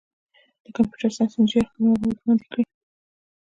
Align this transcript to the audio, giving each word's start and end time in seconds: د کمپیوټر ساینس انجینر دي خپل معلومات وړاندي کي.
د 0.63 0.65
کمپیوټر 0.75 1.11
ساینس 1.15 1.33
انجینر 1.37 1.63
دي 1.65 1.69
خپل 1.69 1.81
معلومات 1.85 2.17
وړاندي 2.19 2.47
کي. 2.53 2.63